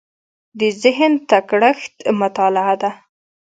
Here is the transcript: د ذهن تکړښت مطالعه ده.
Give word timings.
د 0.59 0.61
ذهن 0.81 1.13
تکړښت 1.29 1.95
مطالعه 2.19 2.75
ده. 2.81 2.91